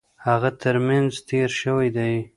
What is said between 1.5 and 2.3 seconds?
شوی دی.